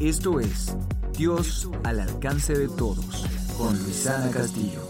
Esto 0.00 0.40
es 0.40 0.74
Dios 1.12 1.68
al 1.84 2.00
alcance 2.00 2.56
de 2.56 2.68
todos 2.68 3.26
con 3.58 3.78
Luisana 3.82 4.30
Castillo. 4.30 4.80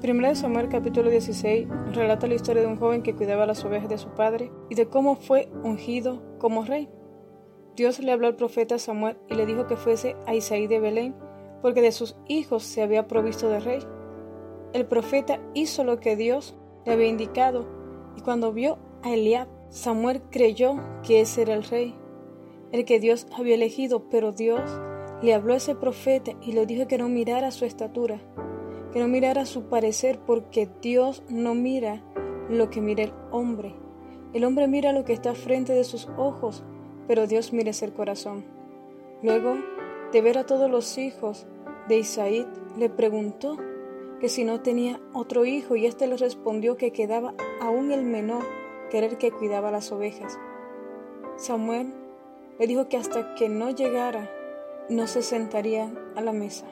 Primera 0.00 0.28
de 0.28 0.36
Samuel 0.36 0.68
capítulo 0.68 1.10
16 1.10 1.66
relata 1.92 2.28
la 2.28 2.34
historia 2.34 2.62
de 2.62 2.68
un 2.68 2.76
joven 2.76 3.02
que 3.02 3.16
cuidaba 3.16 3.44
las 3.44 3.64
ovejas 3.64 3.88
de 3.88 3.98
su 3.98 4.10
padre 4.10 4.52
y 4.70 4.76
de 4.76 4.86
cómo 4.86 5.16
fue 5.16 5.48
ungido 5.64 6.22
como 6.38 6.64
rey. 6.64 6.88
Dios 7.74 7.98
le 7.98 8.12
habló 8.12 8.28
al 8.28 8.36
profeta 8.36 8.78
Samuel 8.78 9.16
y 9.28 9.34
le 9.34 9.46
dijo 9.46 9.66
que 9.66 9.76
fuese 9.76 10.14
a 10.24 10.36
Isaí 10.36 10.68
de 10.68 10.78
Belén, 10.78 11.16
porque 11.62 11.82
de 11.82 11.90
sus 11.90 12.14
hijos 12.28 12.62
se 12.62 12.82
había 12.82 13.08
provisto 13.08 13.48
de 13.48 13.58
rey. 13.58 13.80
El 14.74 14.86
profeta 14.86 15.40
hizo 15.54 15.82
lo 15.82 15.98
que 15.98 16.14
Dios 16.14 16.54
le 16.84 16.92
había 16.92 17.08
indicado, 17.08 17.66
y 18.16 18.20
cuando 18.20 18.52
vio 18.52 18.78
a 19.02 19.12
Eliab, 19.12 19.48
Samuel 19.70 20.22
creyó 20.30 20.76
que 21.02 21.22
ese 21.22 21.42
era 21.42 21.54
el 21.54 21.64
rey 21.64 21.96
el 22.76 22.84
que 22.84 23.00
Dios 23.00 23.26
había 23.36 23.54
elegido, 23.54 24.08
pero 24.10 24.32
Dios 24.32 24.60
le 25.22 25.34
habló 25.34 25.54
a 25.54 25.56
ese 25.56 25.74
profeta 25.74 26.32
y 26.42 26.52
le 26.52 26.66
dijo 26.66 26.86
que 26.86 26.98
no 26.98 27.08
mirara 27.08 27.50
su 27.50 27.64
estatura, 27.64 28.20
que 28.92 29.00
no 29.00 29.08
mirara 29.08 29.46
su 29.46 29.64
parecer, 29.64 30.18
porque 30.26 30.68
Dios 30.82 31.22
no 31.28 31.54
mira 31.54 32.02
lo 32.48 32.70
que 32.70 32.80
mira 32.80 33.04
el 33.04 33.12
hombre. 33.30 33.74
El 34.32 34.44
hombre 34.44 34.68
mira 34.68 34.92
lo 34.92 35.04
que 35.04 35.12
está 35.12 35.34
frente 35.34 35.72
de 35.72 35.84
sus 35.84 36.08
ojos, 36.16 36.64
pero 37.08 37.26
Dios 37.26 37.52
mira 37.52 37.70
el 37.80 37.92
corazón. 37.92 38.44
Luego 39.22 39.56
de 40.12 40.20
ver 40.20 40.38
a 40.38 40.44
todos 40.44 40.70
los 40.70 40.98
hijos 40.98 41.46
de 41.88 41.98
Isaí, 41.98 42.46
le 42.76 42.90
preguntó 42.90 43.56
que 44.20 44.28
si 44.28 44.44
no 44.44 44.60
tenía 44.60 45.00
otro 45.12 45.44
hijo, 45.44 45.76
y 45.76 45.86
éste 45.86 46.06
le 46.06 46.16
respondió 46.16 46.76
que 46.76 46.92
quedaba 46.92 47.34
aún 47.60 47.92
el 47.92 48.04
menor, 48.04 48.42
que 48.90 48.98
era 48.98 49.06
el 49.06 49.18
que 49.18 49.30
cuidaba 49.30 49.70
las 49.70 49.92
ovejas. 49.92 50.38
Samuel 51.36 51.92
le 52.58 52.66
dijo 52.66 52.88
que 52.88 52.96
hasta 52.96 53.34
que 53.34 53.48
no 53.48 53.70
llegara 53.70 54.30
no 54.88 55.06
se 55.06 55.22
sentaría 55.22 55.92
a 56.14 56.20
la 56.20 56.32
mesa. 56.32 56.66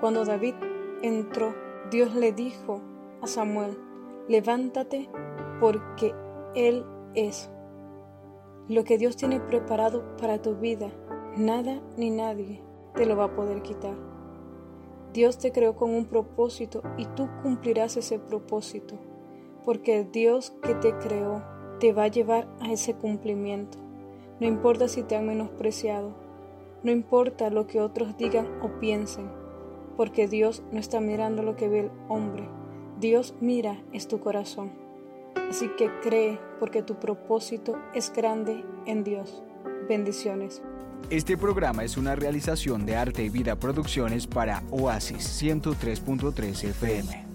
Cuando 0.00 0.24
David 0.24 0.54
entró, 1.02 1.54
Dios 1.90 2.14
le 2.14 2.32
dijo 2.32 2.80
a 3.22 3.26
Samuel, 3.26 3.78
levántate 4.28 5.08
porque 5.60 6.14
Él 6.54 6.84
es. 7.14 7.50
Lo 8.68 8.84
que 8.84 8.98
Dios 8.98 9.16
tiene 9.16 9.40
preparado 9.40 10.16
para 10.16 10.42
tu 10.42 10.56
vida, 10.56 10.90
nada 11.36 11.80
ni 11.96 12.10
nadie 12.10 12.62
te 12.94 13.06
lo 13.06 13.16
va 13.16 13.24
a 13.24 13.34
poder 13.34 13.62
quitar. 13.62 13.94
Dios 15.12 15.38
te 15.38 15.52
creó 15.52 15.76
con 15.76 15.94
un 15.94 16.06
propósito 16.06 16.82
y 16.98 17.06
tú 17.06 17.28
cumplirás 17.42 17.96
ese 17.96 18.18
propósito, 18.18 18.96
porque 19.64 20.00
el 20.00 20.10
Dios 20.10 20.52
que 20.62 20.74
te 20.74 20.96
creó 20.98 21.42
te 21.78 21.92
va 21.92 22.04
a 22.04 22.08
llevar 22.08 22.48
a 22.60 22.72
ese 22.72 22.94
cumplimiento. 22.94 23.85
No 24.40 24.46
importa 24.46 24.88
si 24.88 25.02
te 25.02 25.16
han 25.16 25.26
menospreciado, 25.26 26.14
no 26.82 26.90
importa 26.90 27.50
lo 27.50 27.66
que 27.66 27.80
otros 27.80 28.16
digan 28.16 28.46
o 28.60 28.78
piensen, 28.78 29.30
porque 29.96 30.28
Dios 30.28 30.62
no 30.72 30.78
está 30.78 31.00
mirando 31.00 31.42
lo 31.42 31.56
que 31.56 31.68
ve 31.68 31.80
el 31.80 31.90
hombre, 32.08 32.48
Dios 33.00 33.34
mira 33.40 33.82
es 33.92 34.08
tu 34.08 34.20
corazón. 34.20 34.72
Así 35.48 35.68
que 35.78 35.90
cree 36.02 36.38
porque 36.58 36.82
tu 36.82 36.98
propósito 36.98 37.76
es 37.94 38.12
grande 38.12 38.64
en 38.86 39.04
Dios. 39.04 39.42
Bendiciones. 39.88 40.62
Este 41.10 41.36
programa 41.36 41.84
es 41.84 41.96
una 41.96 42.16
realización 42.16 42.84
de 42.84 42.96
Arte 42.96 43.22
y 43.24 43.28
Vida 43.28 43.56
Producciones 43.56 44.26
para 44.26 44.62
Oasis 44.70 45.42
103.3 45.42 46.70
FM. 46.70 47.25